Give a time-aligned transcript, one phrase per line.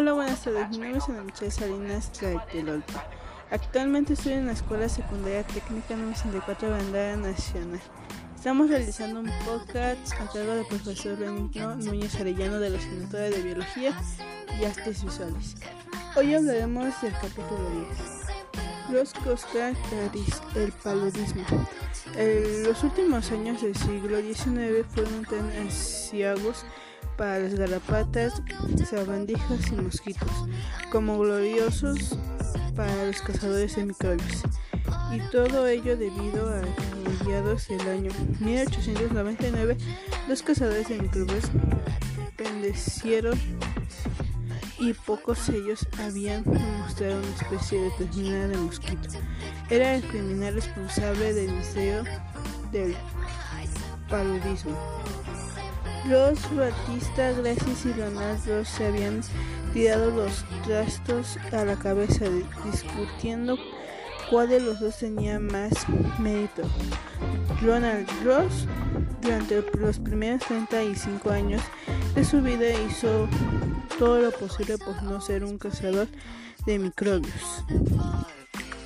[0.00, 0.70] Hola, buenas tardes.
[0.70, 3.06] Mi nombre es Ana Michelle Salinas Tlatelolpa.
[3.50, 7.82] Actualmente estoy en la Escuela Secundaria Técnica número 64 Bandera Nacional.
[8.34, 13.42] Estamos realizando un podcast a cargo del profesor Benito Núñez Arellano de la Asignatura de
[13.42, 13.92] Biología
[14.58, 15.56] y Artes Visuales.
[16.16, 17.70] Hoy hablaremos del capítulo
[18.88, 18.92] 10.
[18.92, 21.44] Los Costacaris, el paludismo.
[22.16, 26.64] En los últimos años del siglo XIX fueron tan asiagos
[27.20, 28.42] para las garrapatas,
[28.88, 30.30] sabandijas y mosquitos,
[30.90, 32.16] como gloriosos
[32.74, 34.42] para los cazadores de microbios.
[35.12, 39.76] Y todo ello debido a que mediados del año 1899
[40.30, 41.44] los cazadores de microbios
[42.38, 43.38] pendecieron
[44.78, 49.08] y pocos ellos habían demostrado una especie determinada de mosquito.
[49.68, 52.02] Era el criminal responsable del museo
[52.72, 52.96] del
[54.08, 54.74] paludismo.
[56.06, 59.20] Los Batista, Gracis y Ross se habían
[59.72, 62.24] tirado los trastos a la cabeza
[62.64, 63.58] discutiendo
[64.30, 65.72] cuál de los dos tenía más
[66.18, 66.62] mérito.
[67.62, 68.66] Ronald Ross
[69.20, 71.62] durante los primeros 35 años
[72.14, 73.28] de su vida hizo
[73.98, 76.08] todo lo posible por no ser un cazador
[76.64, 77.64] de microbios.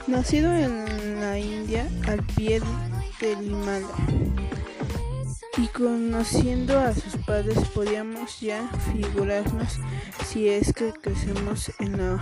[0.06, 2.60] Nacido en la India al pie
[3.20, 4.23] del Himalaya
[5.56, 9.78] y conociendo a sus padres podíamos ya figurarnos
[10.26, 12.20] si es que crecemos en la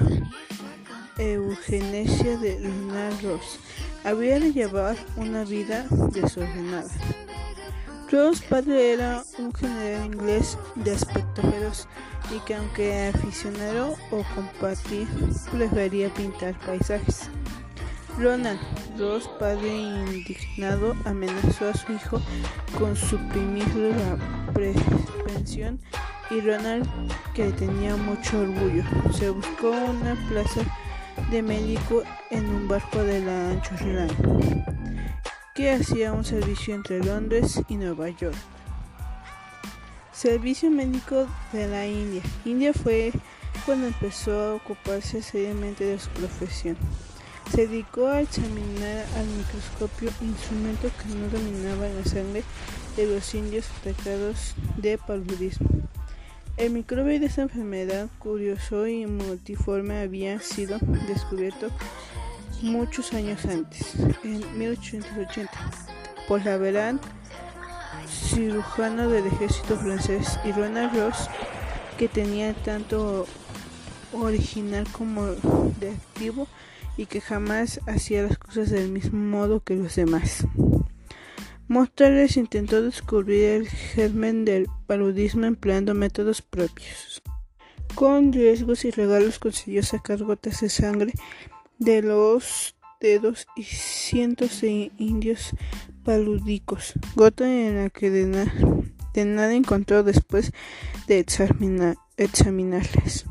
[1.18, 3.58] eugenesia de Ronald Ross.
[4.04, 6.90] Había de llevar una vida desordenada.
[8.10, 11.88] Ross padre era un general inglés de aspecto feroz
[12.34, 15.08] y que aunque aficionado o compartir
[15.50, 17.30] prefería pintar paisajes.
[18.18, 18.60] Ronald
[18.98, 22.20] Ross, padre indignado, amenazó a su hijo
[22.78, 24.18] con suprimirle la
[25.24, 25.80] pensión
[26.30, 26.88] y Ronald,
[27.34, 30.60] que tenía mucho orgullo, se buscó una plaza
[31.30, 34.64] de médico en un barco de la Anchor Line
[35.54, 38.36] que hacía un servicio entre Londres y Nueva York.
[40.12, 42.22] Servicio médico de la India.
[42.44, 43.12] India fue
[43.66, 46.76] cuando empezó a ocuparse seriamente de su profesión.
[47.50, 52.44] Se dedicó a examinar al microscopio instrumento que no dominaba la sangre
[52.96, 55.68] de los indios atacados de paludismo.
[56.56, 61.68] El microbio de esta enfermedad, curioso y multiforme, había sido descubierto
[62.60, 65.50] muchos años antes, en 1880,
[66.28, 67.00] por la verán
[68.08, 71.28] cirujano del ejército francés y Ronald Ross,
[71.98, 73.26] que tenía tanto
[74.12, 75.26] original como
[75.80, 76.46] de activo
[76.96, 80.46] y que jamás hacía las cosas del mismo modo que los demás.
[81.68, 87.22] Mostrales intentó descubrir el germen del paludismo empleando métodos propios.
[87.94, 91.12] Con riesgos y regalos consiguió sacar gotas de sangre
[91.78, 95.50] de los dedos y cientos de indios
[96.04, 100.52] paludicos, gota en la que de, nada encontró después
[101.06, 101.24] de
[102.16, 103.26] examinarles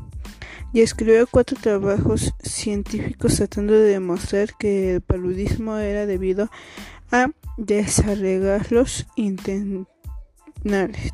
[0.72, 6.50] y escribió cuatro trabajos científicos tratando de demostrar que el paludismo era debido
[7.10, 11.12] a desarreglos intestinales.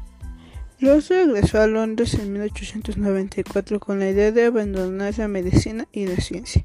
[0.81, 6.17] Ross regresó a Londres en 1894 con la idea de abandonar la medicina y la
[6.17, 6.65] ciencia,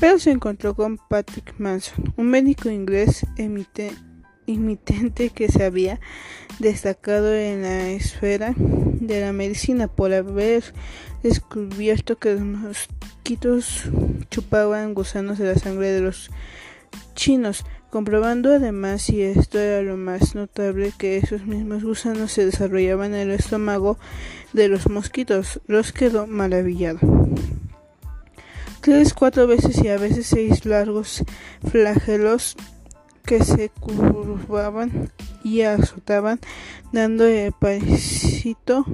[0.00, 3.92] pero se encontró con Patrick Manson, un médico inglés emite
[4.46, 6.00] imitente que se había
[6.58, 10.64] destacado en la esfera de la medicina por haber
[11.22, 13.84] descubierto que los mosquitos
[14.30, 16.30] chupaban gusanos de la sangre de los
[17.14, 23.14] chinos, comprobando además, y esto era lo más notable, que esos mismos gusanos se desarrollaban
[23.14, 23.98] en el estómago
[24.52, 25.60] de los mosquitos.
[25.66, 27.00] Los quedó maravillado.
[28.80, 31.24] Tres, cuatro veces y a veces seis largos
[31.68, 32.56] flagelos
[33.28, 35.10] que se curvaban
[35.44, 36.40] y azotaban,
[36.92, 38.86] dando el parásito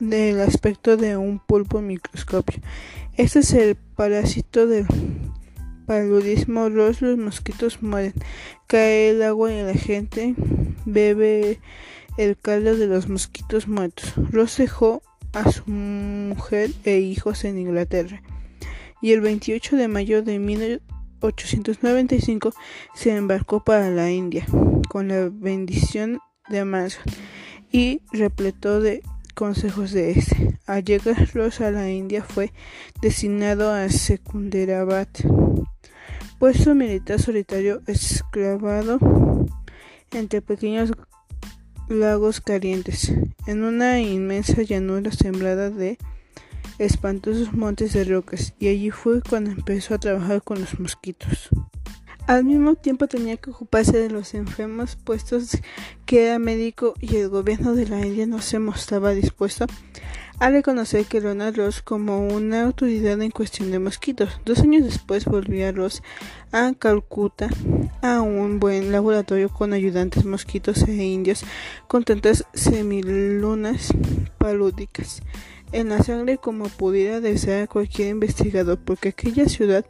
[0.00, 2.60] del aspecto de un pulpo microscopio.
[3.16, 4.86] Este es el parásito del
[5.86, 6.68] paludismo.
[6.68, 8.14] Los, los mosquitos mueren.
[8.66, 10.34] Cae el agua y la gente
[10.84, 11.60] bebe
[12.18, 14.14] el caldo de los mosquitos muertos.
[14.32, 15.00] Los dejó
[15.32, 18.20] a su mujer e hijos en Inglaterra.
[19.00, 20.40] Y el 28 de mayo de
[21.22, 22.52] 1895
[22.94, 24.46] se embarcó para la India
[24.88, 26.18] con la bendición
[26.48, 27.02] de Amazon
[27.72, 29.02] y repletó de
[29.34, 30.58] consejos de este.
[30.66, 31.28] Al llegar
[31.60, 32.52] a la India fue
[33.00, 35.08] designado a Secunderabad,
[36.38, 38.98] puesto militar solitario esclavado
[40.12, 40.92] entre pequeños
[41.88, 43.12] lagos calientes,
[43.46, 45.98] en una inmensa llanura sembrada de
[46.78, 51.48] espantosos montes de rocas y allí fue cuando empezó a trabajar con los mosquitos.
[52.26, 55.58] Al mismo tiempo tenía que ocuparse de los enfermos, puestos
[56.06, 59.66] que era médico y el gobierno de la India no se mostraba dispuesto
[60.40, 64.40] a reconocer que Ronald Ross como una autoridad en cuestión de mosquitos.
[64.44, 66.02] Dos años después volvió a Ross
[66.52, 67.48] a Calcuta
[68.02, 71.44] a un buen laboratorio con ayudantes mosquitos e indios
[71.86, 73.94] con tantas semilunas
[74.36, 75.22] palúdicas
[75.72, 79.84] en la sangre como pudiera desear cualquier investigador, porque aquella ciudad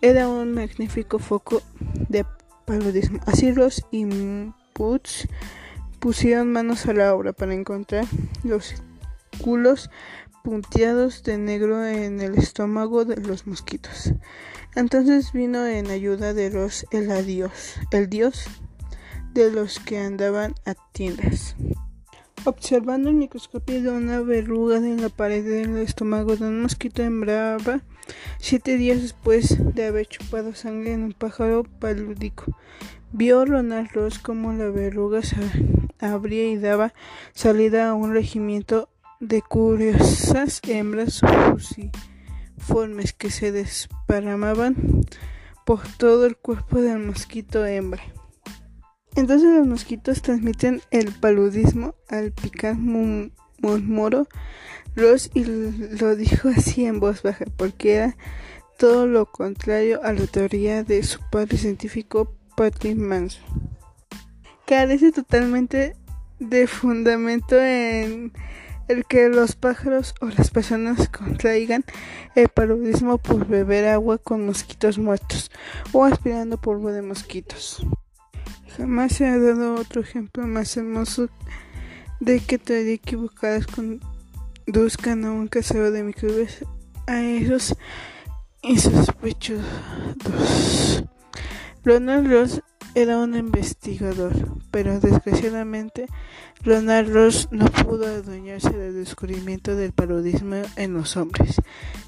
[0.00, 1.62] era un magnífico foco
[2.08, 2.24] de
[2.66, 3.20] paludismo.
[3.26, 4.06] Así Ross y
[4.72, 5.28] Putz
[5.98, 8.06] pusieron manos a la obra para encontrar
[8.42, 8.74] los
[9.42, 9.90] culos
[10.42, 14.12] punteados de negro en el estómago de los mosquitos.
[14.74, 18.44] Entonces vino en ayuda de Ross el adiós, el dios
[19.32, 21.56] de los que andaban a tiendas.
[22.46, 27.82] Observando el microscopio de una verruga en la pared del estómago de un mosquito hembraba
[28.38, 32.46] siete días después de haber chupado sangre en un pájaro palúdico.
[33.12, 35.36] Vio Ronald Ross como la verruga se
[35.98, 36.94] abría y daba
[37.34, 38.88] salida a un regimiento
[39.20, 41.20] de curiosas hembras
[41.52, 44.76] fusiformes que se desparramaban
[45.66, 48.02] por todo el cuerpo del mosquito hembra.
[49.16, 54.28] Entonces los mosquitos transmiten el paludismo al picar murmuró
[54.96, 58.16] Ross y lo dijo así en voz baja porque era
[58.78, 63.42] todo lo contrario a la teoría de su padre científico Patrick Manson.
[64.66, 65.96] Carece totalmente
[66.38, 68.32] de fundamento en
[68.88, 71.84] el que los pájaros o las personas contraigan
[72.34, 75.50] el paludismo por beber agua con mosquitos muertos
[75.92, 77.86] o aspirando polvo de mosquitos.
[78.76, 81.28] Jamás se ha dado otro ejemplo más hermoso
[82.20, 86.64] de que teorías equivocadas conduzcan a un cazador de microbios
[87.06, 87.74] a esos
[88.62, 89.64] insospechosos.
[91.84, 92.62] Ronald Ross
[92.94, 94.32] era un investigador,
[94.70, 96.06] pero desgraciadamente
[96.62, 101.56] Ronald Ross no pudo adueñarse del descubrimiento del paludismo en los hombres.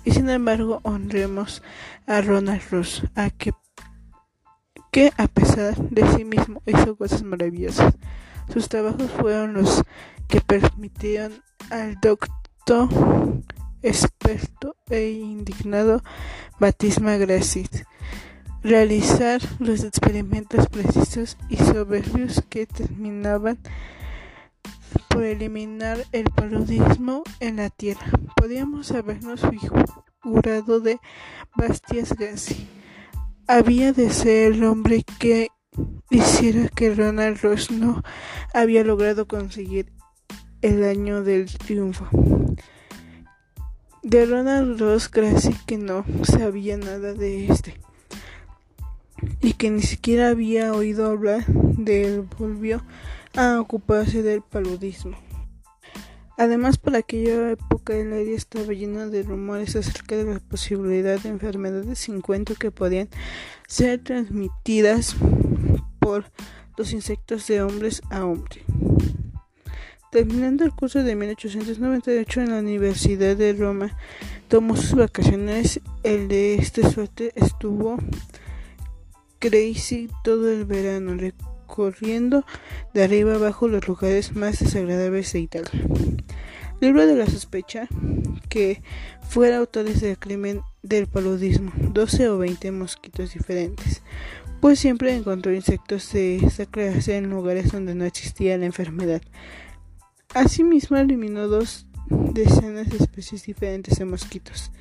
[0.05, 1.62] Y sin embargo, honremos
[2.06, 3.53] a Ronald Ross, a que
[4.93, 7.94] que a pesar de sí mismo hizo cosas maravillosas.
[8.53, 9.83] Sus trabajos fueron los
[10.29, 11.33] que permitieron
[11.71, 12.89] al doctor
[13.83, 16.03] experto e indignado
[16.61, 17.85] Batisma Gracit
[18.62, 23.59] realizar los experimentos precisos y soberbios que terminaban
[25.09, 28.06] por eliminar el paludismo en la Tierra.
[28.37, 29.41] Podríamos habernos
[30.23, 31.00] figurado de
[31.56, 32.69] Bastias Gassi
[33.47, 35.49] había de ser el hombre que
[36.11, 38.03] hiciera que Ronald Ross no
[38.53, 39.93] había logrado conseguir
[40.61, 42.06] el año del triunfo.
[44.03, 47.81] De Ronald Ross casi que no sabía nada de este
[49.41, 52.83] y que ni siquiera había oído hablar de él volvió
[53.37, 55.17] a ocuparse del paludismo.
[56.43, 61.29] Además, por aquella época el aire estaba lleno de rumores acerca de la posibilidad de
[61.29, 63.09] enfermedades sin cuento que podían
[63.69, 65.15] ser transmitidas
[66.00, 66.25] por
[66.77, 68.65] los insectos de hombres a hombre.
[70.11, 73.96] Terminando el curso de 1898 en la Universidad de Roma,
[74.49, 75.81] tomó sus vacaciones.
[76.03, 77.99] El de esta suerte estuvo
[79.39, 81.17] crazy todo el verano
[81.69, 82.44] corriendo
[82.94, 85.70] de arriba abajo los lugares más desagradables de Italia.
[86.82, 87.86] Libro de la sospecha
[88.48, 88.82] que
[89.29, 94.03] fuera autores del crimen del paludismo, 12 o 20 mosquitos diferentes,
[94.60, 99.22] pues siempre encontró insectos de esta clase en lugares donde no existía la enfermedad.
[100.34, 101.86] Asimismo eliminó dos
[102.32, 104.72] decenas de especies diferentes de mosquitos,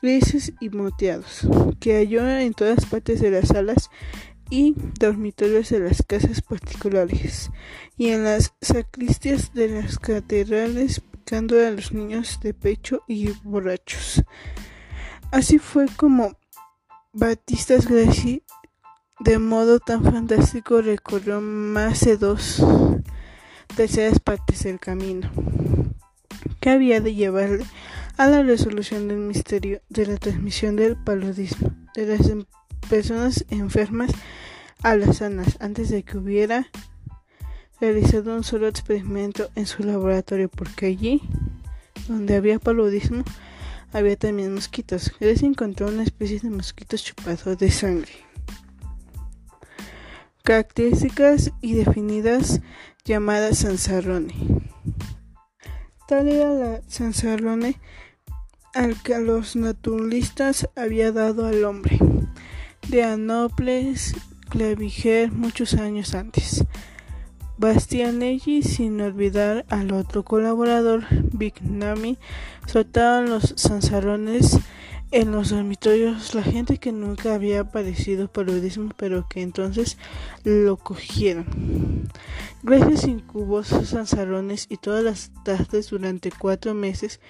[0.00, 1.46] grises y moteados,
[1.80, 3.90] que halló en todas partes de las salas
[4.48, 7.50] y dormitorios de las casas particulares
[7.98, 14.22] y en las sacristías de las catedrales a los niños de pecho y borrachos.
[15.30, 16.36] Así fue como
[17.12, 18.42] Batistas Gracie
[19.20, 22.62] de modo tan fantástico recorrió más de dos
[23.76, 25.30] terceras partes del camino
[26.60, 27.64] que había de llevarle
[28.18, 32.30] a la resolución del misterio de la transmisión del paludismo de las
[32.90, 34.10] personas enfermas
[34.82, 36.66] a las sanas antes de que hubiera
[37.82, 41.20] realizado un solo experimento en su laboratorio porque allí
[42.06, 43.24] donde había paludismo
[43.92, 45.10] había también mosquitos.
[45.18, 48.12] Él encontró una especie de mosquitos chupados de sangre.
[50.44, 52.60] Características y definidas
[53.04, 54.32] llamadas Sansarrone.
[56.06, 57.80] Tal era la Sansarrone
[58.74, 61.98] al que los naturalistas había dado al hombre
[62.88, 64.14] de Anoples
[64.50, 66.64] Claviger muchos años antes.
[67.62, 72.18] Bastianelli, sin olvidar al otro colaborador, Vignami,
[72.66, 74.58] soltaban los zanzarones
[75.12, 79.96] en los dormitorios la gente que nunca había padecido paludismo pero que entonces
[80.42, 82.10] lo cogieron.
[82.64, 83.94] Gracias incubó sus
[84.68, 87.20] y todas las tardes durante cuatro meses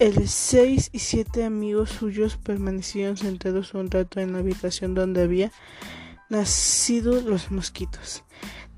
[0.00, 5.52] el seis y siete amigos suyos permanecieron sentados un rato en la habitación donde había
[6.30, 8.24] nacido los mosquitos.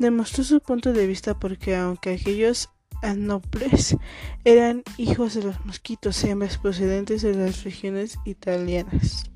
[0.02, 2.70] Demostró su punto de vista porque aunque aquellos
[3.02, 3.96] anoples
[4.42, 9.30] eran hijos de los mosquitos hembras procedentes de las regiones italianas,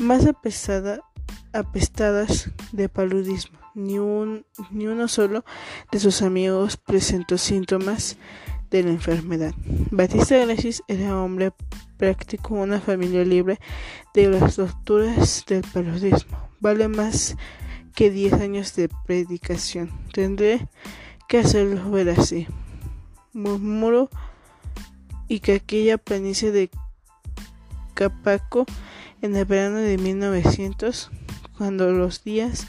[0.00, 0.26] más
[1.52, 3.58] apestadas de paludismo.
[3.74, 5.44] Ni, un, ni uno solo
[5.90, 8.16] de sus amigos presentó síntomas
[8.70, 9.52] de la enfermedad.
[9.90, 11.52] Batista Gracis era hombre
[11.98, 13.60] práctico, una familia libre
[14.14, 16.48] de las torturas del paludismo.
[16.60, 17.36] Vale más
[17.94, 19.90] que diez años de predicación.
[20.12, 20.68] Tendré
[21.28, 22.46] que hacerlo ver así.
[23.32, 24.10] Murmuro
[25.28, 26.70] y que aquella planicie de
[27.94, 28.66] Capaco
[29.22, 31.10] en el verano de 1900,
[31.56, 32.66] cuando los días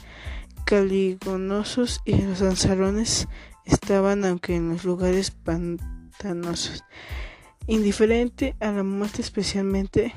[0.64, 3.28] caligonosos y los lanzarones
[3.64, 6.84] estaban, aunque en los lugares pantanosos.
[7.66, 10.14] Indiferente a la muerte, especialmente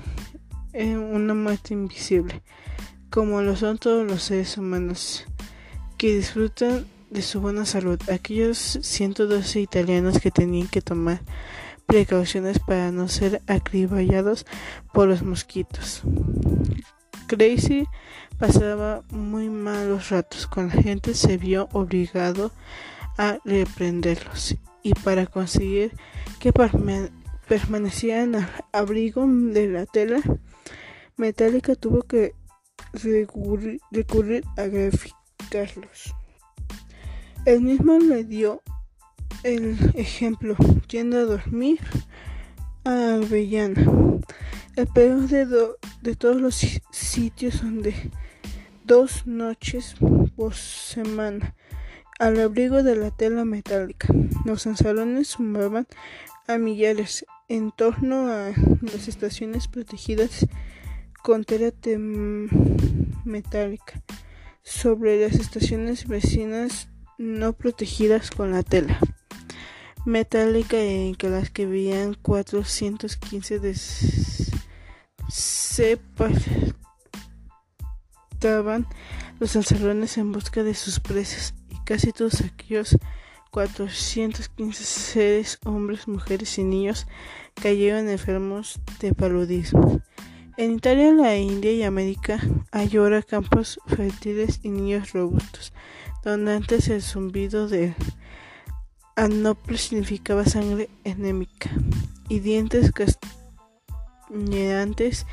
[0.73, 2.43] en una muerte invisible,
[3.09, 5.25] como lo son todos los seres humanos
[5.97, 7.99] que disfrutan de su buena salud.
[8.09, 11.21] Aquellos 112 italianos que tenían que tomar
[11.85, 14.45] precauciones para no ser acriballados
[14.93, 16.01] por los mosquitos.
[17.27, 17.87] Crazy
[18.37, 22.51] pasaba muy malos ratos con la gente, se vio obligado
[23.17, 25.91] a reprenderlos y para conseguir
[26.39, 26.53] que
[27.47, 30.21] permanecieran al abrigo de la tela
[31.17, 32.35] metálica tuvo que
[33.03, 36.15] recurrir, a graficarlos.
[37.45, 38.61] El mismo le dio
[39.43, 40.55] el ejemplo
[40.89, 41.79] yendo a dormir
[42.83, 43.85] a Avellana,
[44.75, 45.45] el peor de,
[46.01, 46.55] de todos los
[46.91, 48.11] sitios donde
[48.83, 49.95] dos noches
[50.35, 51.55] por semana
[52.19, 54.07] al abrigo de la tela metálica.
[54.45, 55.87] Los salones sumaban
[56.47, 58.51] a millares en torno a
[58.81, 60.45] las estaciones protegidas
[61.21, 61.71] con tela
[63.25, 64.01] metálica
[64.63, 68.99] sobre las estaciones vecinas no protegidas con la tela
[70.05, 73.75] metálica en que las que veían 415 de
[78.31, 78.87] estaban
[79.39, 81.53] los alzarones en busca de sus presas
[81.87, 82.97] Casi todos aquellos
[83.51, 87.07] 415 seres, hombres, mujeres y niños,
[87.55, 90.01] cayeron enfermos de paludismo.
[90.57, 95.71] En Italia, la India y América hay ahora campos fértiles y niños robustos,
[96.23, 97.93] donde antes el zumbido de
[99.15, 101.69] anople significaba sangre enémica
[102.27, 105.27] y dientes castañeantes,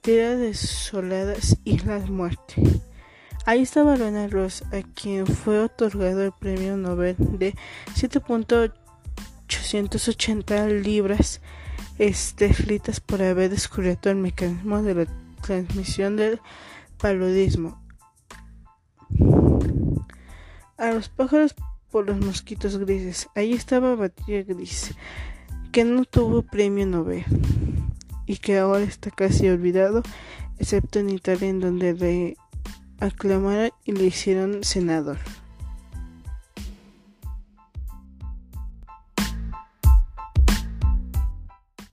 [0.00, 2.62] tierras desoladas y la muerte.
[3.46, 7.56] Ahí estaba Lorena Ross, a quien fue otorgado el premio Nobel de
[7.96, 11.40] 7.880 libras
[11.98, 15.06] esterlitas por haber descubierto el mecanismo de la
[15.42, 16.40] transmisión del
[16.98, 17.80] paludismo
[20.78, 21.54] a los pájaros
[21.90, 23.28] por los mosquitos grises.
[23.34, 24.94] Ahí estaba Batilla Gris,
[25.72, 27.24] que no tuvo premio Nobel
[28.26, 30.02] y que ahora está casi olvidado,
[30.58, 32.36] excepto en Italia, en donde le
[33.00, 35.18] aclamaron y le hicieron senador.